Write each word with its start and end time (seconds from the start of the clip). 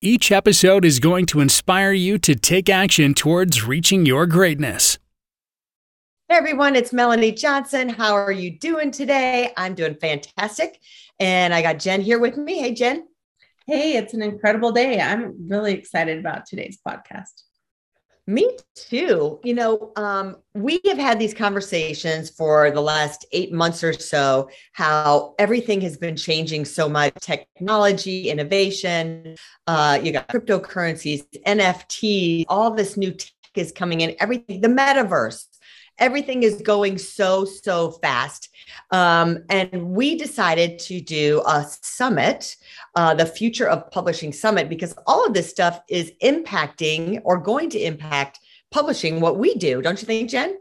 Each 0.00 0.30
episode 0.30 0.84
is 0.84 1.00
going 1.00 1.26
to 1.26 1.40
inspire 1.40 1.90
you 1.90 2.18
to 2.18 2.36
take 2.36 2.68
action 2.68 3.14
towards 3.14 3.64
reaching 3.64 4.06
your 4.06 4.26
greatness. 4.26 4.96
Hey 6.28 6.36
everyone, 6.36 6.76
it's 6.76 6.92
Melanie 6.92 7.32
Johnson. 7.32 7.88
How 7.88 8.14
are 8.14 8.30
you 8.30 8.60
doing 8.60 8.92
today? 8.92 9.52
I'm 9.56 9.74
doing 9.74 9.96
fantastic. 9.96 10.78
And 11.18 11.52
I 11.52 11.62
got 11.62 11.80
Jen 11.80 12.00
here 12.00 12.20
with 12.20 12.36
me. 12.36 12.60
Hey, 12.60 12.74
Jen. 12.74 13.08
Hey, 13.66 13.96
it's 13.96 14.14
an 14.14 14.22
incredible 14.22 14.70
day. 14.70 15.00
I'm 15.00 15.48
really 15.48 15.74
excited 15.74 16.20
about 16.20 16.46
today's 16.46 16.78
podcast. 16.86 17.42
Me 18.28 18.46
too. 18.74 19.40
You 19.42 19.54
know, 19.54 19.90
um, 19.96 20.36
we 20.52 20.80
have 20.84 20.98
had 20.98 21.18
these 21.18 21.32
conversations 21.32 22.28
for 22.28 22.70
the 22.70 22.80
last 22.82 23.24
eight 23.32 23.54
months 23.54 23.82
or 23.82 23.94
so, 23.94 24.50
how 24.74 25.34
everything 25.38 25.80
has 25.80 25.96
been 25.96 26.14
changing 26.14 26.66
so 26.66 26.90
much 26.90 27.14
technology, 27.22 28.28
innovation. 28.28 29.34
Uh, 29.66 29.98
you 30.02 30.12
got 30.12 30.28
cryptocurrencies, 30.28 31.24
NFTs, 31.46 32.44
all 32.48 32.70
this 32.72 32.98
new 32.98 33.12
tech 33.12 33.32
is 33.54 33.72
coming 33.72 34.02
in, 34.02 34.14
everything, 34.20 34.60
the 34.60 34.68
metaverse. 34.68 35.46
Everything 35.98 36.42
is 36.42 36.62
going 36.62 36.98
so, 36.98 37.44
so 37.44 37.92
fast. 37.92 38.48
Um, 38.90 39.44
and 39.48 39.90
we 39.90 40.16
decided 40.16 40.78
to 40.80 41.00
do 41.00 41.42
a 41.46 41.66
summit, 41.82 42.56
uh, 42.94 43.14
the 43.14 43.26
Future 43.26 43.68
of 43.68 43.90
Publishing 43.90 44.32
Summit, 44.32 44.68
because 44.68 44.94
all 45.06 45.26
of 45.26 45.34
this 45.34 45.50
stuff 45.50 45.80
is 45.88 46.12
impacting 46.22 47.20
or 47.24 47.38
going 47.38 47.70
to 47.70 47.78
impact 47.78 48.40
publishing 48.70 49.20
what 49.20 49.38
we 49.38 49.54
do. 49.54 49.82
Don't 49.82 50.00
you 50.00 50.06
think, 50.06 50.30
Jen? 50.30 50.56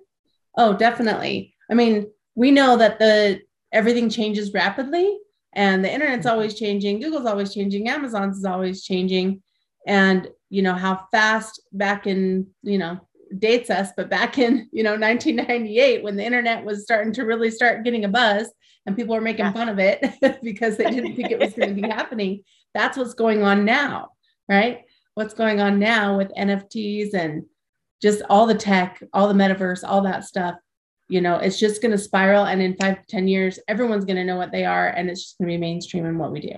Oh, 0.58 0.74
definitely. 0.74 1.54
I 1.70 1.74
mean, 1.74 2.08
we 2.36 2.52
know 2.52 2.78
that 2.78 3.00
the 3.00 3.42
everything 3.72 4.10
changes 4.10 4.54
rapidly 4.54 5.18
and 5.54 5.84
the 5.84 5.92
internet's 5.92 6.26
mm-hmm. 6.26 6.34
always 6.34 6.54
changing, 6.54 7.00
Google's 7.00 7.26
always 7.26 7.54
changing, 7.54 7.90
Amazon's 7.90 8.38
is 8.38 8.46
always 8.46 8.84
changing. 8.84 9.42
And 9.86 10.30
you 10.50 10.62
know 10.62 10.74
how 10.74 11.08
fast 11.12 11.62
back 11.72 12.08
in, 12.08 12.48
you 12.64 12.78
know, 12.78 13.00
dates 13.40 13.70
us, 13.70 13.90
but 13.96 14.10
back 14.10 14.38
in 14.38 14.70
you 14.72 14.84
know 14.84 14.92
1998 14.92 16.04
when 16.04 16.16
the 16.16 16.26
internet 16.26 16.64
was 16.64 16.84
starting 16.84 17.14
to 17.14 17.24
really 17.24 17.52
start 17.52 17.84
getting 17.84 18.06
a 18.06 18.10
buzz 18.10 18.52
and 18.86 18.96
people 18.96 19.14
were 19.14 19.22
making 19.22 19.46
yeah. 19.46 19.54
fun 19.54 19.70
of 19.70 19.80
it 19.80 20.02
because 20.44 20.78
they 20.78 20.90
didn't 20.90 21.16
think 21.16 21.30
it 21.30 21.40
was 21.40 21.54
going 21.54 21.76
to 21.76 21.82
be 21.82 21.88
happening. 21.88 22.44
That's 22.74 22.98
what's 22.98 23.14
going 23.14 23.44
on 23.44 23.66
now, 23.66 24.12
right? 24.48 24.84
What's 25.14 25.34
going 25.34 25.60
on 25.60 25.78
now 25.78 26.18
with 26.18 26.34
NFTs 26.36 27.14
and 27.14 27.44
just 28.02 28.22
all 28.30 28.46
the 28.46 28.56
tech, 28.56 29.04
all 29.14 29.28
the 29.28 29.34
metaverse, 29.34 29.84
all 29.84 30.02
that 30.04 30.26
stuff. 30.26 30.56
You 31.10 31.22
know, 31.22 31.38
it's 31.38 31.60
just 31.60 31.82
going 31.82 31.94
to 31.94 31.98
spiral, 31.98 32.46
and 32.46 32.62
in 32.62 32.76
five 32.76 33.00
to 33.00 33.08
ten 33.08 33.30
years, 33.30 33.60
everyone's 33.70 34.04
going 34.04 34.18
to 34.18 34.26
know 34.26 34.36
what 34.36 34.52
they 34.52 34.66
are, 34.66 34.90
and 34.90 35.10
it's 35.10 35.24
just 35.24 35.38
going 35.38 35.48
to 35.50 35.54
be 35.54 35.58
mainstream 35.58 36.06
in 36.06 36.18
what 36.18 36.34
we 36.34 36.42
do. 36.42 36.56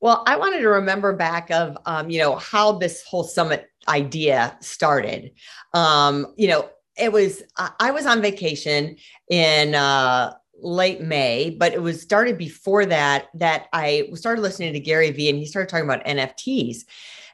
Well, 0.00 0.22
I 0.26 0.36
wanted 0.36 0.60
to 0.60 0.68
remember 0.68 1.14
back 1.14 1.50
of 1.50 1.78
um, 1.86 2.10
you 2.10 2.18
know 2.18 2.36
how 2.36 2.72
this 2.72 3.02
whole 3.02 3.24
summit 3.24 3.69
idea 3.88 4.56
started. 4.60 5.32
Um, 5.74 6.34
you 6.36 6.48
know, 6.48 6.68
it 6.96 7.12
was 7.12 7.42
I 7.78 7.90
was 7.90 8.06
on 8.06 8.20
vacation 8.20 8.96
in 9.30 9.74
uh, 9.74 10.34
late 10.60 11.00
May, 11.00 11.50
but 11.50 11.72
it 11.72 11.82
was 11.82 12.02
started 12.02 12.36
before 12.36 12.86
that. 12.86 13.28
That 13.34 13.68
I 13.72 14.10
started 14.14 14.42
listening 14.42 14.72
to 14.74 14.80
Gary 14.80 15.10
Vee, 15.10 15.30
and 15.30 15.38
he 15.38 15.46
started 15.46 15.68
talking 15.68 15.86
about 15.86 16.04
NFTs. 16.04 16.84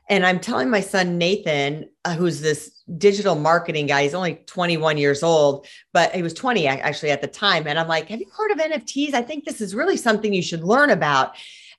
And 0.08 0.24
I'm 0.24 0.38
telling 0.38 0.70
my 0.70 0.80
son 0.80 1.18
Nathan, 1.18 1.88
uh, 2.04 2.14
who's 2.14 2.40
this 2.40 2.70
digital 2.96 3.34
marketing 3.34 3.88
guy. 3.88 4.04
He's 4.04 4.14
only 4.14 4.36
21 4.46 4.98
years 4.98 5.24
old, 5.24 5.66
but 5.92 6.14
he 6.14 6.22
was 6.22 6.32
20 6.32 6.68
actually 6.68 7.10
at 7.10 7.20
the 7.20 7.26
time. 7.26 7.66
And 7.66 7.76
I'm 7.76 7.88
like, 7.88 8.08
"Have 8.08 8.20
you 8.20 8.30
heard 8.36 8.52
of 8.52 8.58
NFTs? 8.58 9.14
I 9.14 9.22
think 9.22 9.44
this 9.44 9.60
is 9.60 9.74
really 9.74 9.96
something 9.96 10.32
you 10.32 10.42
should 10.42 10.62
learn 10.62 10.90
about." 10.90 11.34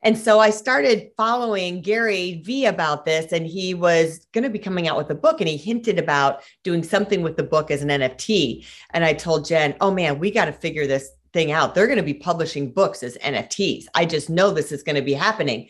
And 0.08 0.18
so 0.18 0.40
I 0.40 0.52
started 0.52 1.12
following 1.18 1.82
Gary 1.82 2.42
Vee 2.46 2.66
about 2.66 3.04
this, 3.04 3.34
and 3.34 3.46
he 3.46 3.74
was 3.74 4.26
going 4.32 4.46
to 4.46 4.50
be 4.50 4.58
coming 4.58 4.88
out 4.88 4.96
with 4.96 5.10
a 5.10 5.16
book, 5.16 5.42
and 5.42 5.50
he 5.50 5.58
hinted 5.58 6.00
about 6.00 6.44
doing 6.64 6.82
something 6.82 7.24
with 7.24 7.36
the 7.36 7.44
book 7.44 7.72
as 7.72 7.82
an 7.82 7.90
NFT. 7.90 8.66
And 8.92 9.04
I 9.04 9.12
told 9.12 9.44
Jen, 9.44 9.76
"Oh 9.82 9.92
man, 9.92 10.18
we 10.18 10.32
got 10.32 10.46
to 10.46 10.54
figure 10.54 10.88
this 10.88 11.10
thing 11.34 11.52
out. 11.52 11.76
They're 11.76 11.88
going 11.88 11.98
to 11.98 12.04
be 12.04 12.14
publishing 12.14 12.72
books 12.72 13.04
as 13.04 13.18
NFTs. 13.18 13.88
I 13.96 14.06
just 14.06 14.30
know 14.30 14.52
this 14.52 14.72
is 14.72 14.82
going 14.82 14.96
to 14.96 15.02
be 15.02 15.12
happening." 15.12 15.68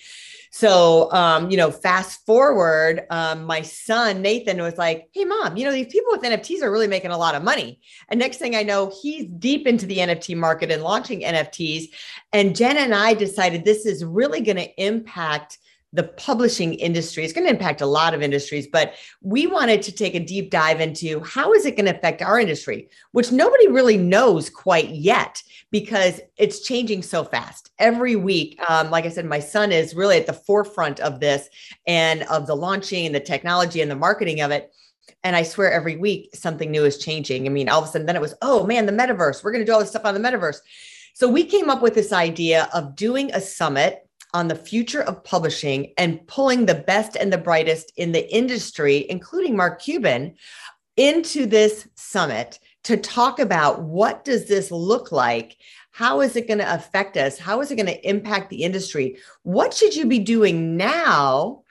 So, 0.52 1.12
um, 1.12 1.50
you 1.52 1.58
know, 1.58 1.72
fast 1.72 2.26
forward, 2.26 3.06
um, 3.10 3.46
my 3.46 3.62
son 3.62 4.22
Nathan 4.22 4.62
was 4.62 4.78
like, 4.78 5.08
"Hey, 5.14 5.26
mom, 5.26 5.58
you 5.58 5.66
know 5.66 5.72
these 5.72 5.92
people 5.92 6.12
with 6.12 6.24
NFTs 6.24 6.62
are 6.62 6.72
really 6.72 6.88
making 6.88 7.12
a 7.12 7.18
lot 7.18 7.36
of 7.36 7.44
money." 7.44 7.80
And 8.10 8.20
next 8.20 8.38
thing 8.38 8.56
I 8.56 8.64
know, 8.64 8.92
he's 9.02 9.26
deep 9.26 9.68
into 9.68 9.86
the 9.86 9.98
NFT 9.98 10.36
market 10.36 10.72
and 10.72 10.84
launching 10.84 11.22
NFTs. 11.22 11.90
And 12.34 12.56
Jen 12.56 12.78
and 12.78 12.96
I 12.96 13.14
decided 13.14 13.64
this 13.64 13.86
is 13.86 14.04
really 14.04 14.42
going 14.42 14.58
to 14.58 14.84
impact 14.84 15.58
the 15.94 16.04
publishing 16.04 16.74
industry. 16.76 17.24
It's 17.24 17.34
going 17.34 17.48
to 17.48 17.54
impact 17.54 17.82
a 17.82 17.86
lot 17.86 18.14
of 18.14 18.22
industries, 18.22 18.68
but 18.68 18.94
we 19.22 19.48
wanted 19.48 19.82
to 19.84 19.92
take 19.92 20.16
a 20.16 20.20
deep 20.20 20.52
dive 20.52 20.82
into 20.82 21.22
how 21.22 21.54
is 21.54 21.66
it 21.66 21.78
going 21.78 21.86
to 21.86 21.96
affect 21.96 22.22
our 22.22 22.40
industry, 22.40 22.90
which 23.14 23.32
nobody 23.32 23.68
really 23.70 23.98
knows 23.98 24.50
quite 24.50 24.90
yet 24.90 25.42
because 25.72 26.20
it's 26.38 26.62
changing 26.62 27.04
so 27.04 27.24
fast 27.24 27.72
every 27.80 28.16
week. 28.18 28.60
Um, 28.70 28.92
like 28.92 29.06
I 29.06 29.10
said, 29.10 29.26
my 29.26 29.40
son 29.40 29.72
is 29.72 29.96
really 29.96 30.18
at 30.18 30.28
the 30.28 30.34
forefront 30.34 31.00
of 31.00 31.20
this 31.22 31.50
and 31.88 32.24
of 32.24 32.48
the 32.48 32.56
launching 32.56 33.06
and 33.06 33.16
the 33.16 33.20
technology 33.20 33.82
and 33.82 33.90
the 33.90 33.96
marketing 33.96 34.42
of 34.42 34.52
it. 34.52 34.74
And 35.24 35.36
I 35.36 35.44
swear 35.44 35.72
every 35.72 35.96
week 35.96 36.36
something 36.36 36.70
new 36.70 36.84
is 36.84 36.98
changing. 36.98 37.46
I 37.46 37.50
mean, 37.50 37.70
all 37.70 37.82
of 37.82 37.88
a 37.88 37.92
sudden, 37.92 38.06
then 38.06 38.16
it 38.16 38.22
was, 38.22 38.36
oh 38.42 38.66
man, 38.68 38.86
the 38.86 38.92
metaverse. 38.92 39.44
We're 39.44 39.52
going 39.52 39.66
to 39.66 39.66
do 39.66 39.74
all 39.74 39.80
this 39.80 39.90
stuff 39.90 40.06
on 40.06 40.14
the 40.14 40.20
metaverse. 40.20 40.58
So 41.14 41.28
we 41.28 41.46
came 41.46 41.70
up 41.70 41.82
with 41.82 41.96
this 41.96 42.14
idea 42.14 42.70
of 42.74 42.96
doing 42.96 43.32
a 43.34 43.42
summit 43.42 44.07
on 44.38 44.48
the 44.48 44.56
future 44.56 45.02
of 45.02 45.24
publishing 45.24 45.92
and 45.98 46.26
pulling 46.28 46.68
the 46.68 46.76
best 46.76 47.16
and 47.16 47.34
the 47.34 47.40
brightest 47.40 47.92
in 47.98 48.12
the 48.12 48.32
industry, 48.32 49.08
including 49.10 49.58
Mark 49.58 49.82
Cuban, 49.82 50.36
into 50.96 51.48
this 51.48 51.88
summit 51.96 52.60
to 52.84 52.98
talk 52.98 53.40
about 53.40 53.82
what 53.82 54.24
does 54.24 54.48
this 54.48 54.70
look 54.70 55.12
like? 55.12 55.58
How 55.90 56.22
is 56.22 56.36
it 56.36 56.48
going 56.48 56.60
to 56.60 56.72
affect 56.72 57.18
us? 57.18 57.40
How 57.40 57.62
is 57.62 57.72
it 57.72 57.78
going 57.78 57.88
to 57.88 58.08
impact 58.08 58.52
the 58.52 58.62
industry? 58.62 59.18
What 59.42 59.74
should 59.74 59.96
you 59.96 60.06
be 60.06 60.20
doing 60.20 60.78
now 60.78 61.64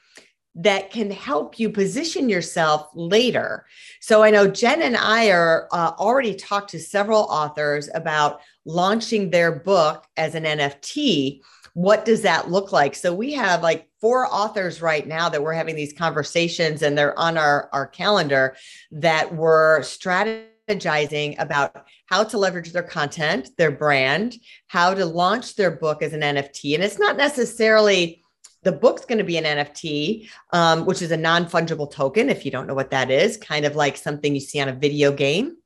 that 0.56 0.90
can 0.90 1.10
help 1.10 1.60
you 1.60 1.68
position 1.68 2.30
yourself 2.30 2.88
later. 2.94 3.66
So 4.00 4.22
I 4.22 4.30
know 4.30 4.48
Jen 4.48 4.80
and 4.80 4.96
I 4.96 5.30
are 5.30 5.68
uh, 5.70 5.92
already 5.98 6.34
talked 6.34 6.70
to 6.70 6.80
several 6.80 7.24
authors 7.24 7.90
about 7.94 8.40
launching 8.64 9.28
their 9.28 9.52
book 9.52 10.06
as 10.16 10.34
an 10.34 10.44
NFT 10.44 11.42
what 11.76 12.06
does 12.06 12.22
that 12.22 12.50
look 12.50 12.72
like? 12.72 12.94
So 12.94 13.12
we 13.12 13.34
have 13.34 13.62
like 13.62 13.86
four 14.00 14.26
authors 14.32 14.80
right 14.80 15.06
now 15.06 15.28
that 15.28 15.42
we're 15.42 15.52
having 15.52 15.76
these 15.76 15.92
conversations 15.92 16.80
and 16.80 16.96
they're 16.96 17.16
on 17.18 17.36
our, 17.36 17.68
our 17.70 17.86
calendar 17.86 18.56
that 18.92 19.34
we're 19.34 19.80
strategizing 19.80 21.38
about 21.38 21.84
how 22.06 22.24
to 22.24 22.38
leverage 22.38 22.72
their 22.72 22.82
content, 22.82 23.50
their 23.58 23.70
brand, 23.70 24.36
how 24.68 24.94
to 24.94 25.04
launch 25.04 25.54
their 25.54 25.70
book 25.70 26.02
as 26.02 26.14
an 26.14 26.22
NFT. 26.22 26.76
And 26.76 26.82
it's 26.82 26.98
not 26.98 27.18
necessarily 27.18 28.24
the 28.62 28.72
book's 28.72 29.04
going 29.04 29.18
to 29.18 29.24
be 29.24 29.36
an 29.36 29.44
NFT, 29.44 30.30
um, 30.54 30.86
which 30.86 31.02
is 31.02 31.10
a 31.10 31.16
non 31.18 31.44
fungible 31.44 31.90
token. 31.90 32.30
If 32.30 32.46
you 32.46 32.50
don't 32.50 32.66
know 32.66 32.72
what 32.72 32.92
that 32.92 33.10
is, 33.10 33.36
kind 33.36 33.66
of 33.66 33.76
like 33.76 33.98
something 33.98 34.32
you 34.32 34.40
see 34.40 34.60
on 34.60 34.68
a 34.70 34.72
video 34.72 35.12
game. 35.12 35.58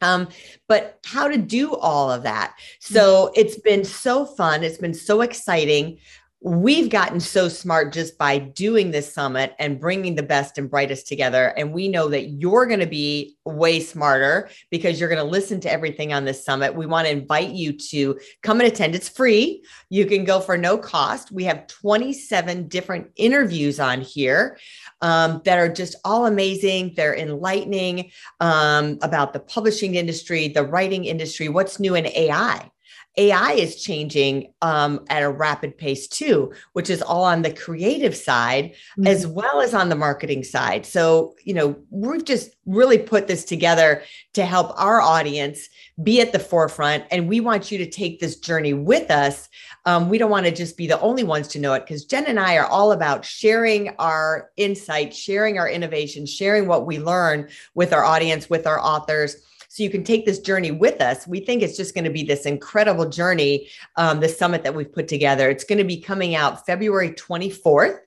Um, 0.00 0.28
but 0.68 0.98
how 1.04 1.28
to 1.28 1.38
do 1.38 1.74
all 1.74 2.10
of 2.10 2.22
that. 2.24 2.54
So 2.80 3.26
mm-hmm. 3.26 3.40
it's 3.40 3.58
been 3.58 3.84
so 3.84 4.24
fun. 4.24 4.62
It's 4.62 4.78
been 4.78 4.94
so 4.94 5.22
exciting 5.22 5.98
we've 6.44 6.90
gotten 6.90 7.18
so 7.18 7.48
smart 7.48 7.90
just 7.90 8.18
by 8.18 8.36
doing 8.36 8.90
this 8.90 9.10
summit 9.10 9.54
and 9.58 9.80
bringing 9.80 10.14
the 10.14 10.22
best 10.22 10.58
and 10.58 10.68
brightest 10.68 11.08
together. 11.08 11.54
And 11.56 11.72
we 11.72 11.88
know 11.88 12.08
that 12.08 12.26
you're 12.26 12.66
going 12.66 12.80
to 12.80 12.86
be 12.86 13.38
way 13.46 13.80
smarter 13.80 14.50
because 14.70 15.00
you're 15.00 15.08
going 15.08 15.24
to 15.24 15.30
listen 15.30 15.58
to 15.60 15.72
everything 15.72 16.12
on 16.12 16.26
this 16.26 16.44
summit. 16.44 16.74
We 16.74 16.84
want 16.84 17.06
to 17.06 17.12
invite 17.12 17.48
you 17.48 17.72
to 17.72 18.20
come 18.42 18.60
and 18.60 18.68
attend. 18.70 18.94
It's 18.94 19.08
free. 19.08 19.64
You 19.88 20.04
can 20.04 20.24
go 20.24 20.38
for 20.38 20.58
no 20.58 20.76
cost. 20.76 21.32
We 21.32 21.44
have 21.44 21.66
27 21.66 22.68
different 22.68 23.10
interviews 23.16 23.80
on 23.80 24.02
here 24.02 24.58
um, 25.00 25.42
that 25.44 25.58
are 25.58 25.68
just 25.68 25.96
all 26.04 26.26
amazing. 26.26 26.94
They're 26.96 27.16
enlightening 27.16 28.10
um, 28.40 28.98
about 29.02 29.32
the 29.32 29.40
publishing 29.40 29.94
industry, 29.94 30.48
the 30.48 30.64
writing 30.64 31.04
industry, 31.04 31.48
what's 31.48 31.80
new 31.80 31.94
in 31.94 32.06
AI 32.06 32.70
AI 33.16 33.52
is 33.52 33.82
changing 33.82 34.52
um, 34.60 35.04
at 35.08 35.22
a 35.22 35.30
rapid 35.30 35.78
pace 35.78 36.08
too, 36.08 36.52
which 36.72 36.90
is 36.90 37.00
all 37.00 37.22
on 37.24 37.42
the 37.42 37.52
creative 37.52 38.16
side 38.16 38.72
mm-hmm. 38.72 39.06
as 39.06 39.26
well 39.26 39.60
as 39.60 39.72
on 39.72 39.88
the 39.88 39.94
marketing 39.94 40.42
side. 40.42 40.84
So, 40.84 41.34
you 41.44 41.54
know, 41.54 41.76
we've 41.90 42.24
just 42.24 42.56
really 42.66 42.98
put 42.98 43.28
this 43.28 43.44
together 43.44 44.02
to 44.32 44.44
help 44.44 44.72
our 44.76 45.00
audience 45.00 45.68
be 46.02 46.20
at 46.20 46.32
the 46.32 46.38
forefront. 46.38 47.04
And 47.10 47.28
we 47.28 47.40
want 47.40 47.70
you 47.70 47.78
to 47.78 47.88
take 47.88 48.18
this 48.18 48.36
journey 48.36 48.74
with 48.74 49.10
us. 49.10 49.48
Um, 49.84 50.08
we 50.08 50.18
don't 50.18 50.30
want 50.30 50.46
to 50.46 50.52
just 50.52 50.76
be 50.76 50.88
the 50.88 51.00
only 51.00 51.22
ones 51.22 51.46
to 51.48 51.60
know 51.60 51.74
it 51.74 51.80
because 51.80 52.04
Jen 52.04 52.26
and 52.26 52.40
I 52.40 52.56
are 52.56 52.66
all 52.66 52.92
about 52.92 53.24
sharing 53.24 53.90
our 53.98 54.50
insights, 54.56 55.16
sharing 55.16 55.58
our 55.58 55.68
innovation, 55.68 56.26
sharing 56.26 56.66
what 56.66 56.86
we 56.86 56.98
learn 56.98 57.48
with 57.74 57.92
our 57.92 58.04
audience, 58.04 58.50
with 58.50 58.66
our 58.66 58.80
authors 58.80 59.36
so 59.74 59.82
you 59.82 59.90
can 59.90 60.04
take 60.04 60.24
this 60.24 60.38
journey 60.38 60.70
with 60.70 61.00
us. 61.00 61.26
We 61.26 61.40
think 61.40 61.60
it's 61.60 61.76
just 61.76 61.96
going 61.96 62.04
to 62.04 62.10
be 62.10 62.22
this 62.22 62.46
incredible 62.46 63.08
journey, 63.08 63.68
um, 63.96 64.20
the 64.20 64.28
summit 64.28 64.62
that 64.62 64.72
we've 64.72 64.92
put 64.92 65.08
together. 65.08 65.50
It's 65.50 65.64
going 65.64 65.78
to 65.78 65.84
be 65.84 66.00
coming 66.00 66.36
out 66.36 66.64
February 66.64 67.10
24th 67.10 67.98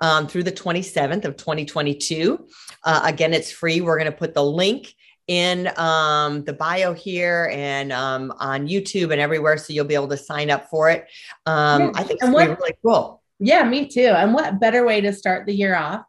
um, 0.00 0.28
through 0.28 0.44
the 0.44 0.52
27th 0.52 1.24
of 1.24 1.36
2022. 1.36 2.46
Uh, 2.84 3.00
again, 3.02 3.34
it's 3.34 3.50
free. 3.50 3.80
We're 3.80 3.98
going 3.98 4.08
to 4.08 4.16
put 4.16 4.34
the 4.34 4.44
link 4.44 4.94
in 5.26 5.68
um, 5.76 6.44
the 6.44 6.52
bio 6.52 6.94
here 6.94 7.50
and 7.52 7.90
um, 7.90 8.32
on 8.38 8.68
YouTube 8.68 9.10
and 9.10 9.20
everywhere. 9.20 9.58
So 9.58 9.72
you'll 9.72 9.84
be 9.84 9.96
able 9.96 10.06
to 10.10 10.16
sign 10.16 10.48
up 10.48 10.70
for 10.70 10.90
it. 10.90 11.08
Um, 11.44 11.82
yeah. 11.82 11.92
I 11.96 12.04
think 12.04 12.20
it's 12.22 12.32
what, 12.32 12.56
really 12.56 12.74
cool. 12.84 13.20
Yeah, 13.40 13.64
me 13.64 13.88
too. 13.88 14.12
And 14.16 14.32
what 14.32 14.60
better 14.60 14.86
way 14.86 15.00
to 15.00 15.12
start 15.12 15.44
the 15.44 15.54
year 15.54 15.74
off 15.74 16.04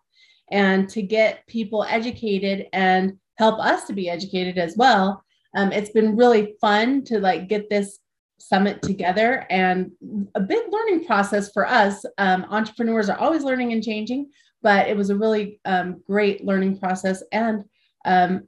and 0.51 0.87
to 0.89 1.01
get 1.01 1.47
people 1.47 1.83
educated 1.83 2.67
and 2.71 3.17
help 3.37 3.59
us 3.59 3.85
to 3.85 3.93
be 3.93 4.09
educated 4.09 4.57
as 4.57 4.75
well. 4.77 5.23
Um, 5.55 5.71
it's 5.71 5.91
been 5.91 6.15
really 6.15 6.55
fun 6.59 7.03
to 7.05 7.19
like 7.19 7.47
get 7.47 7.69
this 7.69 7.99
summit 8.39 8.81
together 8.81 9.45
and 9.49 9.91
a 10.35 10.39
big 10.39 10.63
learning 10.69 11.05
process 11.05 11.51
for 11.51 11.67
us. 11.67 12.05
Um, 12.17 12.45
entrepreneurs 12.49 13.09
are 13.09 13.17
always 13.17 13.43
learning 13.43 13.73
and 13.73 13.83
changing, 13.83 14.29
but 14.61 14.87
it 14.87 14.95
was 14.95 15.09
a 15.09 15.15
really 15.15 15.59
um, 15.65 16.01
great 16.05 16.45
learning 16.45 16.77
process 16.77 17.23
and 17.31 17.63
um, 18.05 18.47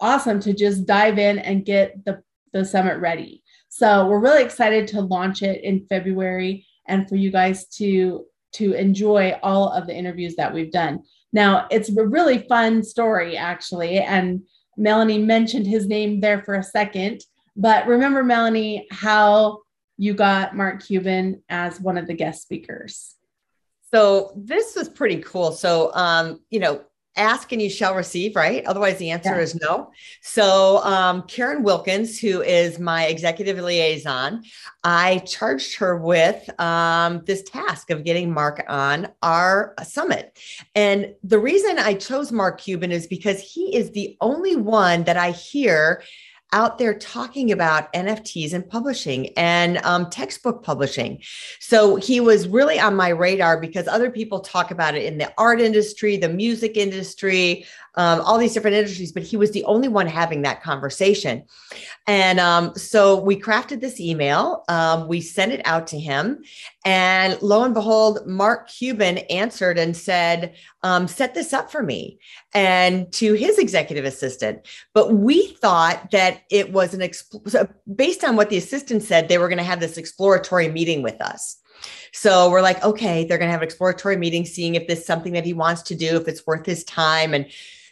awesome 0.00 0.40
to 0.40 0.52
just 0.52 0.86
dive 0.86 1.18
in 1.18 1.38
and 1.38 1.64
get 1.64 2.04
the, 2.04 2.22
the 2.52 2.64
summit 2.64 2.98
ready. 2.98 3.42
So 3.68 4.06
we're 4.06 4.20
really 4.20 4.44
excited 4.44 4.86
to 4.88 5.00
launch 5.00 5.42
it 5.42 5.62
in 5.64 5.86
February 5.88 6.66
and 6.86 7.08
for 7.08 7.16
you 7.16 7.30
guys 7.30 7.66
to 7.76 8.24
to 8.52 8.72
enjoy 8.72 9.38
all 9.42 9.68
of 9.70 9.86
the 9.86 9.94
interviews 9.94 10.34
that 10.36 10.54
we've 10.54 10.72
done. 10.72 11.02
Now, 11.36 11.66
it's 11.70 11.90
a 11.90 12.06
really 12.06 12.46
fun 12.48 12.82
story, 12.82 13.36
actually. 13.36 13.98
And 13.98 14.40
Melanie 14.78 15.18
mentioned 15.18 15.66
his 15.66 15.86
name 15.86 16.18
there 16.18 16.42
for 16.42 16.54
a 16.54 16.62
second. 16.62 17.20
But 17.54 17.86
remember, 17.86 18.24
Melanie, 18.24 18.86
how 18.90 19.58
you 19.98 20.14
got 20.14 20.56
Mark 20.56 20.82
Cuban 20.82 21.42
as 21.50 21.78
one 21.78 21.98
of 21.98 22.06
the 22.06 22.14
guest 22.14 22.40
speakers. 22.40 23.16
So 23.92 24.32
this 24.34 24.74
was 24.74 24.88
pretty 24.88 25.18
cool. 25.18 25.52
So, 25.52 25.92
um, 25.92 26.40
you 26.48 26.58
know, 26.58 26.80
ask 27.16 27.52
and 27.52 27.60
you 27.60 27.70
shall 27.70 27.94
receive, 27.94 28.36
right? 28.36 28.64
Otherwise, 28.66 28.98
the 28.98 29.10
answer 29.10 29.34
yeah. 29.34 29.40
is 29.40 29.54
no. 29.54 29.90
So, 30.22 30.78
um, 30.84 31.22
Karen 31.22 31.62
Wilkins, 31.62 32.18
who 32.18 32.42
is 32.42 32.78
my 32.78 33.06
executive 33.06 33.58
liaison, 33.58 34.42
I 34.84 35.18
charged 35.18 35.76
her 35.78 35.96
with 35.96 36.48
um, 36.60 37.22
this 37.26 37.42
task 37.42 37.90
of 37.90 38.04
getting 38.04 38.32
Mark 38.32 38.64
on 38.68 39.08
our 39.22 39.74
summit. 39.82 40.38
And 40.74 41.14
the 41.22 41.38
reason 41.38 41.78
I 41.78 41.94
chose 41.94 42.32
Mark 42.32 42.60
Cuban 42.60 42.92
is 42.92 43.06
because 43.06 43.40
he 43.40 43.74
is 43.74 43.90
the 43.90 44.16
only 44.20 44.56
one 44.56 45.04
that 45.04 45.16
I 45.16 45.30
hear 45.30 46.02
out 46.52 46.78
there 46.78 46.94
talking 46.94 47.52
about 47.52 47.92
NFTs 47.92 48.52
and 48.52 48.68
publishing 48.68 49.28
and 49.36 49.78
um, 49.78 50.08
textbook 50.10 50.62
publishing. 50.62 51.20
So 51.60 51.96
he 51.96 52.20
was 52.20 52.48
really 52.48 52.78
on 52.78 52.94
my 52.94 53.08
radar 53.08 53.60
because 53.60 53.88
other 53.88 54.10
people 54.10 54.40
talk 54.40 54.70
about 54.70 54.94
it 54.94 55.04
in 55.04 55.18
the 55.18 55.32
art 55.36 55.60
industry, 55.60 56.16
the 56.16 56.28
music 56.28 56.76
industry, 56.76 57.66
um, 57.96 58.20
all 58.20 58.38
these 58.38 58.52
different 58.52 58.76
industries, 58.76 59.12
but 59.12 59.22
he 59.22 59.36
was 59.36 59.52
the 59.52 59.64
only 59.64 59.88
one 59.88 60.06
having 60.06 60.42
that 60.42 60.62
conversation. 60.62 61.44
And 62.06 62.38
um, 62.38 62.74
so 62.76 63.20
we 63.20 63.40
crafted 63.40 63.80
this 63.80 63.98
email, 63.98 64.64
um, 64.68 65.08
we 65.08 65.20
sent 65.20 65.52
it 65.52 65.62
out 65.64 65.86
to 65.88 65.98
him, 65.98 66.42
and 66.84 67.40
lo 67.40 67.64
and 67.64 67.74
behold, 67.74 68.26
Mark 68.26 68.68
Cuban 68.68 69.18
answered 69.30 69.78
and 69.78 69.96
said, 69.96 70.54
um, 70.82 71.08
Set 71.08 71.34
this 71.34 71.52
up 71.52 71.70
for 71.70 71.82
me 71.82 72.18
and 72.54 73.10
to 73.14 73.32
his 73.32 73.58
executive 73.58 74.04
assistant. 74.04 74.66
But 74.92 75.14
we 75.14 75.48
thought 75.54 76.10
that 76.12 76.42
it 76.50 76.72
was 76.72 76.94
an, 76.94 77.10
based 77.94 78.24
on 78.24 78.36
what 78.36 78.50
the 78.50 78.58
assistant 78.58 79.02
said, 79.02 79.28
they 79.28 79.38
were 79.38 79.48
going 79.48 79.58
to 79.58 79.64
have 79.64 79.80
this 79.80 79.96
exploratory 79.96 80.68
meeting 80.68 81.02
with 81.02 81.20
us. 81.20 81.56
So 82.12 82.50
we're 82.50 82.62
like, 82.62 82.82
okay, 82.82 83.24
they're 83.24 83.38
going 83.38 83.48
to 83.48 83.52
have 83.52 83.60
an 83.60 83.66
exploratory 83.66 84.16
meeting, 84.16 84.46
seeing 84.46 84.74
if 84.74 84.86
this 84.86 85.00
is 85.00 85.06
something 85.06 85.32
that 85.34 85.44
he 85.44 85.52
wants 85.52 85.82
to 85.82 85.94
do, 85.94 86.16
if 86.16 86.28
it's 86.28 86.46
worth 86.46 86.64
his 86.64 86.84
time. 86.84 87.34
And 87.34 87.46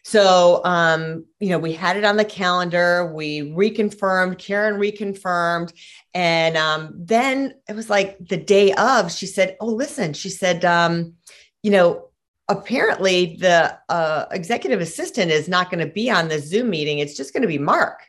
so, 0.05 0.63
um, 0.65 1.25
you 1.41 1.49
know, 1.49 1.59
we 1.59 1.73
had 1.73 1.97
it 1.97 2.05
on 2.05 2.19
the 2.19 2.27
calendar. 2.27 3.11
We 3.13 3.41
reconfirmed, 3.41 4.39
Karen 4.39 4.75
reconfirmed. 4.75 5.73
And 6.13 6.59
um, 6.59 6.93
then 6.95 7.55
it 7.67 7.75
was 7.75 7.89
like 7.89 8.19
the 8.21 8.37
day 8.37 8.75
of, 8.75 9.11
she 9.11 9.27
said, 9.27 9.57
Oh, 9.61 9.67
listen, 9.67 10.13
she 10.13 10.29
said, 10.29 10.63
um, 10.67 11.15
you 11.63 11.71
know, 11.71 12.11
apparently 12.49 13.37
the 13.41 13.79
uh, 13.89 14.27
executive 14.31 14.83
assistant 14.83 15.31
is 15.31 15.49
not 15.49 15.71
going 15.71 15.85
to 15.85 15.91
be 15.93 16.11
on 16.11 16.29
the 16.29 16.39
Zoom 16.39 16.69
meeting. 16.69 16.99
It's 16.99 17.17
just 17.17 17.33
going 17.33 17.41
to 17.43 17.49
be 17.49 17.59
Mark. 17.59 18.01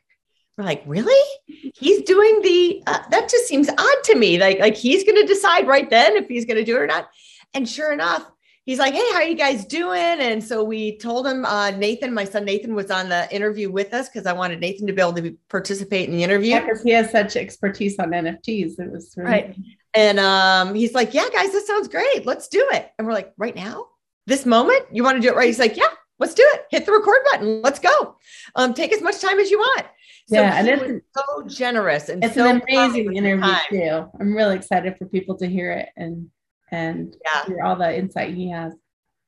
We're 0.58 0.66
like, 0.66 0.84
really? 0.86 1.30
He's 1.48 2.02
doing 2.02 2.42
the, 2.42 2.84
uh, 2.88 3.00
that 3.10 3.30
just 3.30 3.48
seems 3.48 3.70
odd 3.70 4.04
to 4.04 4.16
me. 4.16 4.38
Like, 4.38 4.60
like 4.60 4.76
he's 4.76 5.06
going 5.06 5.22
to 5.22 5.34
decide 5.34 5.66
right 5.66 5.90
then 5.90 6.18
if 6.18 6.28
he's 6.28 6.46
going 6.46 6.58
to 6.58 6.66
do 6.66 6.76
it 6.76 6.82
or 6.82 6.88
not. 6.88 7.08
And 7.54 7.68
sure 7.68 7.94
enough, 7.94 8.30
he's 8.66 8.80
like, 8.80 8.94
Hey, 8.94 9.14
how 9.14 9.20
are 9.20 9.24
you 9.24 9.36
guys 9.36 9.66
doing? 9.66 10.20
And 10.20 10.44
so 10.44 10.64
we 10.64 10.98
told 10.98 11.26
him, 11.26 11.46
uh, 11.46 11.72
Nathan, 11.72 12.14
my 12.14 12.26
son 12.26 12.46
Nathan 12.46 12.76
was 12.76 12.92
on 12.92 13.10
the 13.10 13.34
interview 13.34 13.72
with 13.72 13.94
us 13.94 14.10
because 14.10 14.26
I 14.26 14.34
wanted 14.34 14.60
Nathan 14.60 14.88
to 14.88 14.94
be 14.94 15.02
able 15.02 15.14
to 15.14 15.38
participate 15.50 16.10
in 16.10 16.16
the 16.16 16.24
interview. 16.24 16.60
Because 16.60 16.84
he 16.84 16.92
has 16.92 17.12
such 17.12 17.36
expertise 17.36 17.98
on 18.00 18.10
NFTs. 18.10 18.80
It 18.80 18.92
was 18.92 19.14
really 19.16 19.32
right. 19.32 19.56
And 19.94 20.20
um, 20.20 20.76
he's 20.76 20.94
like, 20.94 21.14
Yeah, 21.14 21.28
guys, 21.32 21.52
this 21.52 21.68
sounds 21.68 21.88
great. 21.88 22.26
Let's 22.26 22.48
do 22.48 22.68
it. 22.72 22.92
And 22.98 23.08
we're 23.08 23.14
like, 23.14 23.34
Right 23.38 23.56
now, 23.56 23.88
this 24.28 24.46
moment, 24.46 24.84
you 24.92 25.04
want 25.04 25.16
to 25.16 25.22
do 25.22 25.30
it 25.30 25.36
right? 25.36 25.48
He's 25.48 25.60
like, 25.60 25.78
Yeah, 25.78 25.86
let's 26.20 26.34
do 26.34 26.44
it. 26.54 26.66
Hit 26.72 26.86
the 26.86 26.92
record 26.92 27.20
button. 27.32 27.62
Let's 27.62 27.80
go. 27.80 28.18
Um, 28.56 28.74
take 28.74 28.92
as 28.92 29.02
much 29.02 29.22
time 29.22 29.40
as 29.40 29.50
you 29.50 29.60
want. 29.60 29.88
So 30.28 30.42
yeah, 30.42 30.58
and 30.58 30.68
it's 30.68 31.06
so 31.16 31.44
generous 31.46 32.10
and 32.10 32.24
it's 32.24 32.34
so 32.34 32.50
an 32.50 32.60
amazing 32.68 33.16
interview 33.16 33.54
too. 33.70 34.10
I'm 34.20 34.36
really 34.36 34.56
excited 34.56 34.98
for 34.98 35.06
people 35.06 35.38
to 35.38 35.46
hear 35.46 35.72
it 35.72 35.90
and 35.96 36.32
and 36.76 37.16
yeah. 37.24 37.46
hear 37.46 37.62
all 37.64 37.76
the 37.76 37.98
insight 37.98 38.34
he 38.34 38.50
has. 38.50 38.74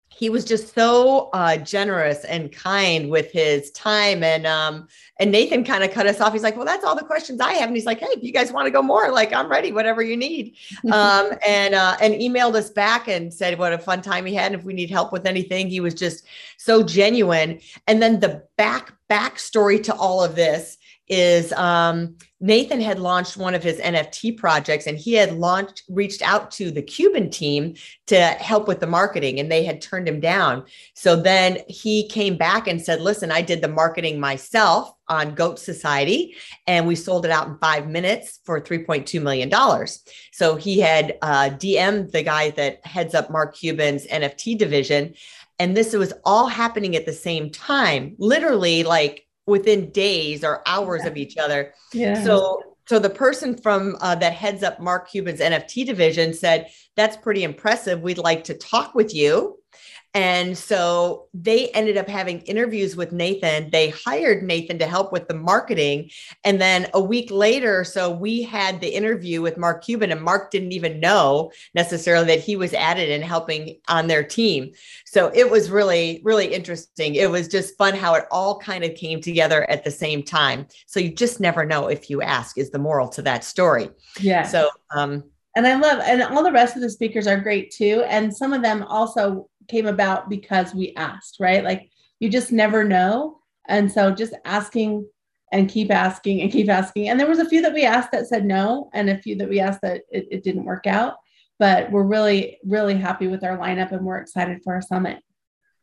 He 0.09 0.29
was 0.29 0.45
just 0.45 0.73
so 0.73 1.29
uh, 1.33 1.57
generous 1.57 2.23
and 2.23 2.51
kind 2.51 3.09
with 3.09 3.31
his 3.31 3.71
time, 3.71 4.23
and 4.23 4.47
um, 4.47 4.87
and 5.19 5.31
Nathan 5.31 5.63
kind 5.63 5.83
of 5.83 5.91
cut 5.91 6.07
us 6.07 6.21
off. 6.21 6.33
He's 6.33 6.43
like, 6.43 6.55
"Well, 6.55 6.65
that's 6.65 6.83
all 6.83 6.95
the 6.95 7.03
questions 7.03 7.41
I 7.41 7.53
have," 7.53 7.67
and 7.67 7.75
he's 7.75 7.85
like, 7.85 7.99
"Hey, 7.99 8.07
if 8.11 8.23
you 8.23 8.31
guys 8.31 8.51
want 8.51 8.65
to 8.65 8.71
go 8.71 8.81
more, 8.81 9.11
like 9.11 9.33
I'm 9.33 9.49
ready, 9.49 9.71
whatever 9.71 10.01
you 10.01 10.17
need." 10.17 10.55
um, 10.91 11.33
and 11.45 11.75
uh, 11.75 11.97
and 12.01 12.13
emailed 12.15 12.55
us 12.55 12.69
back 12.69 13.07
and 13.07 13.31
said 13.31 13.59
what 13.59 13.73
a 13.73 13.77
fun 13.77 14.01
time 14.01 14.25
he 14.25 14.33
had, 14.33 14.53
and 14.53 14.59
if 14.59 14.65
we 14.65 14.73
need 14.73 14.89
help 14.89 15.11
with 15.11 15.27
anything, 15.27 15.67
he 15.67 15.81
was 15.81 15.93
just 15.93 16.25
so 16.57 16.81
genuine. 16.83 17.59
And 17.85 18.01
then 18.01 18.19
the 18.19 18.43
back 18.57 18.93
backstory 19.09 19.83
to 19.83 19.93
all 19.93 20.23
of 20.23 20.35
this 20.35 20.77
is 21.07 21.53
um, 21.53 22.15
Nathan 22.39 22.81
had 22.81 22.99
launched 22.99 23.37
one 23.37 23.55
of 23.55 23.63
his 23.63 23.79
NFT 23.79 24.37
projects 24.37 24.87
and 24.87 24.97
he 24.97 25.13
had 25.13 25.33
launched, 25.33 25.83
reached 25.89 26.21
out 26.21 26.51
to 26.51 26.69
the 26.69 26.81
Cuban 26.81 27.29
team 27.29 27.75
to 28.07 28.19
help 28.19 28.67
with 28.67 28.79
the 28.79 28.87
marketing 28.87 29.39
and 29.39 29.51
they 29.51 29.63
had 29.63 29.81
turned 29.81 30.07
him 30.07 30.19
down. 30.19 30.65
So 30.93 31.15
then 31.15 31.59
he 31.67 32.07
came 32.09 32.37
back 32.37 32.67
and 32.67 32.81
said, 32.81 33.01
Listen, 33.01 33.31
I 33.31 33.41
did 33.41 33.61
the 33.61 33.67
marketing 33.67 34.19
myself 34.19 34.91
on 35.07 35.33
Goat 35.33 35.57
Society 35.59 36.35
and 36.67 36.85
we 36.85 36.95
sold 36.95 37.25
it 37.25 37.31
out 37.31 37.47
in 37.47 37.57
five 37.57 37.87
minutes 37.87 38.39
for 38.43 38.59
$3.2 38.59 39.21
million. 39.21 39.51
So 40.33 40.55
he 40.57 40.79
had 40.79 41.17
uh, 41.21 41.51
DM'd 41.51 42.11
the 42.11 42.23
guy 42.23 42.51
that 42.51 42.85
heads 42.85 43.15
up 43.15 43.31
Mark 43.31 43.55
Cuban's 43.55 44.05
NFT 44.07 44.57
division. 44.57 45.13
And 45.59 45.75
this 45.75 45.93
was 45.93 46.13
all 46.23 46.47
happening 46.47 46.95
at 46.95 47.07
the 47.07 47.13
same 47.13 47.49
time, 47.49 48.15
literally 48.19 48.83
like 48.83 49.26
within 49.47 49.89
days 49.91 50.43
or 50.43 50.61
hours 50.67 51.01
yeah. 51.03 51.09
of 51.09 51.17
each 51.17 51.37
other. 51.37 51.73
Yeah. 51.93 52.23
So 52.23 52.61
so 52.87 52.99
the 52.99 53.09
person 53.09 53.57
from 53.57 53.97
uh, 53.99 54.15
that 54.15 54.33
heads 54.33 54.63
up 54.63 54.79
Mark 54.79 55.09
Cuban's 55.09 55.39
NFT 55.39 55.85
division 55.85 56.33
said, 56.33 56.69
"That's 56.95 57.17
pretty 57.17 57.43
impressive. 57.43 58.01
We'd 58.01 58.17
like 58.17 58.43
to 58.45 58.53
talk 58.53 58.93
with 58.93 59.15
you." 59.15 59.57
And 60.17 60.57
so 60.57 61.27
they 61.35 61.69
ended 61.69 61.95
up 61.95 62.07
having 62.07 62.39
interviews 62.39 62.95
with 62.95 63.11
Nathan. 63.11 63.69
They 63.69 63.89
hired 63.89 64.41
Nathan 64.41 64.79
to 64.79 64.87
help 64.87 65.11
with 65.11 65.27
the 65.27 65.35
marketing. 65.35 66.09
And 66.43 66.59
then 66.59 66.87
a 66.95 66.99
week 66.99 67.29
later, 67.29 67.83
so 67.83 68.09
we 68.09 68.41
had 68.41 68.81
the 68.81 68.87
interview 68.87 69.43
with 69.43 69.59
Mark 69.59 69.83
Cuban, 69.83 70.11
and 70.11 70.19
Mark 70.19 70.49
didn't 70.49 70.71
even 70.71 70.99
know 70.99 71.51
necessarily 71.75 72.25
that 72.25 72.39
he 72.39 72.55
was 72.55 72.73
added 72.73 73.11
and 73.11 73.23
helping 73.23 73.77
on 73.89 74.07
their 74.07 74.23
team. 74.23 74.71
So 75.05 75.31
it 75.35 75.51
was 75.51 75.69
really, 75.69 76.19
really 76.23 76.51
interesting. 76.51 77.13
It 77.13 77.29
was 77.29 77.47
just 77.47 77.77
fun 77.77 77.93
how 77.93 78.15
it 78.15 78.25
all 78.31 78.57
kind 78.57 78.83
of 78.83 78.95
came 78.95 79.21
together 79.21 79.69
at 79.69 79.83
the 79.83 79.91
same 79.91 80.23
time. 80.23 80.65
So 80.87 80.99
you 80.99 81.13
just 81.13 81.39
never 81.39 81.63
know 81.63 81.89
if 81.89 82.09
you 82.09 82.23
ask, 82.23 82.57
is 82.57 82.71
the 82.71 82.79
moral 82.79 83.07
to 83.09 83.21
that 83.21 83.43
story. 83.43 83.91
Yeah. 84.19 84.47
So, 84.47 84.71
um, 84.95 85.25
and 85.55 85.67
I 85.67 85.75
love, 85.75 85.99
and 86.03 86.23
all 86.23 86.43
the 86.43 86.51
rest 86.51 86.75
of 86.75 86.81
the 86.81 86.89
speakers 86.89 87.27
are 87.27 87.39
great 87.39 87.71
too. 87.71 88.03
And 88.07 88.35
some 88.35 88.53
of 88.53 88.63
them 88.63 88.83
also 88.83 89.49
came 89.67 89.87
about 89.87 90.29
because 90.29 90.73
we 90.73 90.93
asked, 90.95 91.37
right? 91.39 91.63
Like 91.63 91.89
you 92.19 92.29
just 92.29 92.51
never 92.51 92.83
know. 92.83 93.39
And 93.67 93.91
so 93.91 94.11
just 94.11 94.33
asking 94.45 95.07
and 95.51 95.69
keep 95.69 95.91
asking 95.91 96.41
and 96.41 96.51
keep 96.51 96.69
asking. 96.69 97.09
And 97.09 97.19
there 97.19 97.27
was 97.27 97.39
a 97.39 97.47
few 97.47 97.61
that 97.61 97.73
we 97.73 97.83
asked 97.83 98.11
that 98.11 98.27
said 98.27 98.45
no, 98.45 98.89
and 98.93 99.09
a 99.09 99.17
few 99.17 99.35
that 99.37 99.49
we 99.49 99.59
asked 99.59 99.81
that 99.81 100.01
it, 100.09 100.27
it 100.29 100.43
didn't 100.43 100.65
work 100.65 100.87
out. 100.87 101.15
But 101.59 101.91
we're 101.91 102.03
really, 102.03 102.59
really 102.65 102.95
happy 102.95 103.27
with 103.27 103.43
our 103.43 103.57
lineup 103.57 103.91
and 103.91 104.05
we're 104.05 104.17
excited 104.17 104.61
for 104.63 104.73
our 104.73 104.81
summit. 104.81 105.19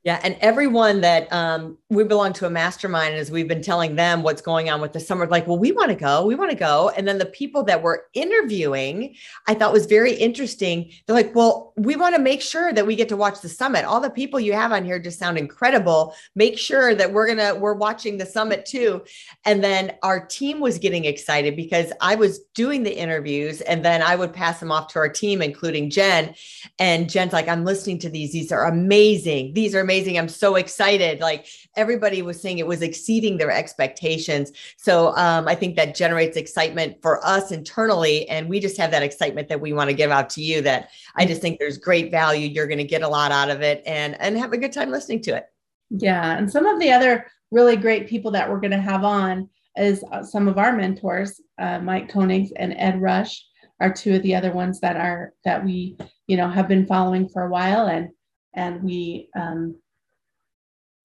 Yeah, 0.05 0.21
and 0.23 0.37
everyone 0.43 1.01
that 1.01 1.33
um, 1.33 1.79
we 1.89 2.05
belong 2.05 2.35
to 2.35 2.47
a 2.47 2.51
mastermind, 2.51 3.15
as 3.15 3.31
we've 3.31 3.49
been 3.49 3.63
telling 3.63 3.97
them 3.97 4.23
what's 4.23 4.43
going 4.43 4.69
on 4.69 4.83
with 4.83 4.93
the 4.93 5.01
summer, 5.01 5.27
like, 5.27 5.47
well, 5.47 5.59
we 5.59 5.73
want 5.73 5.89
to 5.89 5.95
go, 5.95 6.27
we 6.27 6.35
want 6.35 6.51
to 6.51 6.57
go. 6.59 6.91
And 6.95 7.09
then 7.09 7.17
the 7.17 7.25
people 7.25 7.63
that 7.63 7.83
we're 7.83 8.01
interviewing, 8.13 9.15
I 9.49 9.55
thought 9.55 9.73
was 9.73 9.87
very 9.87 10.13
interesting. 10.13 10.93
They're 11.07 11.17
like, 11.17 11.35
well, 11.35 11.73
we 11.77 11.97
want 11.97 12.15
to 12.17 12.21
make 12.21 12.43
sure 12.43 12.71
that 12.75 12.87
we 12.87 12.97
get 12.97 13.09
to 13.09 13.17
watch 13.17 13.41
the 13.41 13.49
summit. 13.49 13.87
All 13.87 13.99
the 13.99 14.11
people 14.11 14.39
you 14.39 14.53
have 14.53 14.73
on 14.73 14.85
here 14.85 14.99
just 14.99 15.19
sound 15.19 15.39
incredible. 15.39 16.15
Make 16.35 16.59
sure 16.59 16.95
that 16.95 17.11
we're 17.11 17.27
gonna 17.27 17.55
we're 17.55 17.73
watching 17.73 18.19
the 18.19 18.27
summit 18.27 18.67
too. 18.67 19.03
And 19.47 19.65
then 19.65 19.95
our 20.03 20.27
team 20.27 20.61
was 20.61 20.79
getting 20.79 21.07
excited 21.07 21.57
because 21.57 21.95
I 22.03 22.15
was 22.15 22.41
doing 22.55 22.83
the 22.83 22.95
interviews, 22.95 23.63
and 23.63 23.83
then 23.83 24.03
I 24.03 24.17
would 24.17 24.35
pass 24.35 24.61
them 24.61 24.71
off 24.71 24.89
to 24.89 24.99
our 24.99 25.09
team, 25.09 25.41
including 25.41 25.89
Jen. 25.89 26.35
And 26.79 27.09
Jen's 27.09 27.33
like, 27.33 27.49
I'm 27.49 27.65
listening 27.65 28.01
to 28.01 28.11
these. 28.11 28.33
These 28.33 28.53
are 28.53 28.67
amazing. 28.67 29.55
These 29.55 29.75
are 29.75 29.81
amazing 29.81 29.94
amazing. 29.95 30.19
I'm 30.19 30.29
so 30.29 30.57
excited. 30.57 31.21
Like 31.21 31.47
everybody 31.77 32.21
was 32.21 32.41
saying 32.41 32.59
it 32.59 32.67
was 32.67 32.83
exceeding 32.83 33.39
their 33.39 33.53
expectations. 33.53 34.51
So 34.77 35.17
um, 35.17 35.47
I 35.47 35.55
think 35.55 35.77
that 35.77 35.95
generates 35.95 36.37
excitement 36.37 37.01
for 37.01 37.25
us 37.25 37.53
internally. 37.53 38.29
And 38.29 38.49
we 38.49 38.59
just 38.59 38.77
have 38.77 38.91
that 38.91 39.05
excitement 39.05 39.49
that 39.49 39.61
we 39.61 39.73
want 39.73 39.91
to 39.91 39.95
give 39.95 40.11
out 40.11 40.29
to 40.31 40.43
you 40.43 40.63
that 40.63 40.91
I 41.15 41.27
just 41.27 41.41
think 41.41 41.61
there's 41.61 41.79
great 41.79 42.11
value. 42.11 42.49
You're 42.49 42.67
going 42.67 42.79
to 42.79 42.85
get 42.85 43.03
a 43.03 43.09
lot 43.09 43.31
out 43.31 43.51
of 43.51 43.63
it 43.63 43.85
and, 43.87 44.21
and 44.21 44.37
have 44.37 44.53
a 44.53 44.59
good 44.59 44.73
time 44.73 44.91
listening 44.91 45.23
to 45.23 45.37
it. 45.37 45.47
Yeah. 45.91 46.37
And 46.37 46.51
some 46.51 46.67
of 46.67 46.81
the 46.81 46.91
other 46.91 47.29
really 47.53 47.77
great 47.77 48.09
people 48.09 48.33
that 48.33 48.51
we're 48.51 48.61
going 48.61 48.73
to 48.73 48.81
have 48.81 49.05
on 49.05 49.49
is 49.77 50.03
uh, 50.11 50.25
some 50.25 50.49
of 50.49 50.59
our 50.59 50.73
mentors, 50.73 51.41
uh, 51.61 51.79
Mike 51.79 52.11
Koenigs 52.11 52.51
and 52.57 52.75
Ed 52.77 53.01
Rush 53.01 53.45
are 53.81 53.93
two 53.93 54.17
of 54.17 54.23
the 54.23 54.35
other 54.35 54.53
ones 54.53 54.81
that 54.81 54.97
are 54.97 55.35
that 55.45 55.65
we 55.65 55.97
you 56.29 56.37
know 56.37 56.49
have 56.49 56.69
been 56.69 56.87
following 56.87 57.29
for 57.29 57.43
a 57.43 57.51
while 57.51 57.89
and 57.89 58.09
and 58.55 58.83
we 58.85 59.29
um 59.37 59.75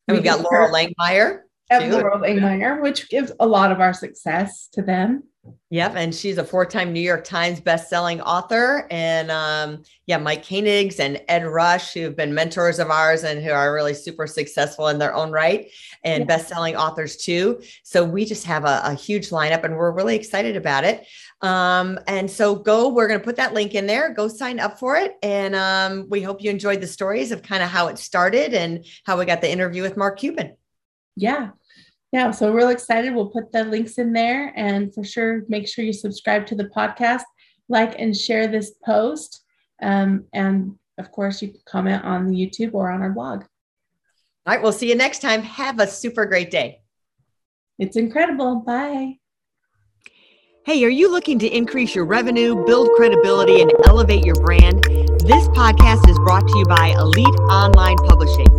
and 0.10 0.18
we've 0.18 0.24
got 0.24 0.40
mm-hmm. 0.40 0.48
Loral 0.54 0.72
Langemeier. 0.72 1.42
Loral 1.72 2.22
Langemeier, 2.22 2.82
which 2.82 3.10
gives 3.10 3.32
a 3.40 3.46
lot 3.46 3.72
of 3.72 3.80
our 3.80 3.94
success 3.94 4.68
to 4.74 4.82
them. 4.82 5.24
Yep, 5.72 5.94
and 5.96 6.14
she's 6.14 6.38
a 6.38 6.44
four-time 6.44 6.92
New 6.92 7.00
York 7.00 7.24
Times 7.24 7.60
best-selling 7.60 8.22
author, 8.22 8.86
and 8.92 9.32
um, 9.32 9.84
yeah, 10.06 10.18
Mike 10.18 10.44
Koenigs 10.44 11.00
and 11.00 11.22
Ed 11.28 11.46
Rush, 11.46 11.94
who 11.94 12.02
have 12.02 12.16
been 12.16 12.34
mentors 12.34 12.78
of 12.78 12.90
ours 12.90 13.24
and 13.24 13.42
who 13.42 13.50
are 13.52 13.74
really 13.74 13.94
super 13.94 14.28
successful 14.28 14.90
in 14.90 15.00
their 15.00 15.16
own 15.16 15.32
right, 15.32 15.72
and 16.04 16.22
yeah. 16.22 16.26
best-selling 16.26 16.76
authors 16.76 17.18
too. 17.18 17.62
So 17.84 18.04
we 18.04 18.26
just 18.26 18.46
have 18.46 18.66
a, 18.66 18.82
a 18.84 18.94
huge 18.94 19.30
lineup, 19.30 19.64
and 19.64 19.76
we're 19.78 19.92
really 19.92 20.16
excited 20.16 20.56
about 20.56 20.84
it. 20.84 21.08
Um, 21.42 22.00
and 22.06 22.30
so 22.30 22.56
go, 22.56 22.90
we're 22.90 23.08
going 23.08 23.20
to 23.20 23.26
put 23.26 23.38
that 23.38 23.54
link 23.54 23.74
in 23.74 23.88
there. 23.88 24.14
Go 24.14 24.28
sign 24.28 24.60
up 24.60 24.78
for 24.78 24.98
it. 24.98 25.16
And 25.24 25.56
um, 25.56 26.08
we 26.10 26.22
hope 26.22 26.44
you 26.44 26.50
enjoyed 26.50 26.82
the 26.82 26.88
stories 26.88 27.32
of 27.32 27.44
kind 27.44 27.64
of 27.64 27.70
how 27.70 27.88
it 27.88 27.98
started 27.98 28.54
and 28.54 28.86
how 29.06 29.18
we 29.18 29.26
got 29.26 29.40
the 29.40 29.50
interview 29.50 29.82
with 29.82 29.96
Mark 29.96 30.20
Cuban. 30.20 30.58
Yeah. 31.16 31.52
Yeah. 32.12 32.32
So 32.32 32.52
we're 32.52 32.58
real 32.58 32.70
excited. 32.70 33.14
We'll 33.14 33.30
put 33.30 33.52
the 33.52 33.64
links 33.64 33.98
in 33.98 34.14
there 34.14 34.52
and 34.56 34.94
for 34.94 35.04
sure 35.04 35.44
make 35.48 35.68
sure 35.68 35.86
you 35.86 35.94
subscribe 35.94 36.48
to 36.48 36.56
the 36.56 36.70
podcast, 36.76 37.24
like 37.68 38.00
and 38.00 38.16
share 38.16 38.48
this 38.48 38.74
post. 38.84 39.44
Um, 39.82 40.26
and 40.34 40.76
of 40.98 41.12
course, 41.12 41.42
you 41.42 41.50
can 41.50 41.62
comment 41.66 42.04
on 42.04 42.28
the 42.28 42.36
YouTube 42.36 42.74
or 42.74 42.90
on 42.90 43.02
our 43.02 43.12
blog. 43.12 43.44
All 44.46 44.56
right. 44.56 44.62
We'll 44.62 44.72
see 44.72 44.90
you 44.90 44.96
next 44.96 45.20
time. 45.20 45.44
Have 45.44 45.80
a 45.80 45.88
super 45.88 46.26
great 46.26 46.50
day. 46.52 46.82
It's 47.78 47.96
incredible. 47.96 48.58
Bye. 48.58 49.20
Hey, 50.66 50.84
are 50.84 50.90
you 50.90 51.12
looking 51.12 51.40
to 51.40 51.48
increase 51.48 51.96
your 51.96 52.06
revenue, 52.06 52.64
build 52.66 52.90
credibility, 52.98 53.62
and 53.62 53.72
elevate 53.86 54.26
your 54.26 54.36
brand? 54.36 54.84
This 55.26 55.48
podcast 55.50 56.08
is 56.10 56.18
brought 56.20 56.48
to 56.48 56.58
you 56.58 56.66
by 56.66 56.90
Elite 57.00 57.26
Online 57.50 57.96
Publishing, 58.06 58.46
an 58.46 58.59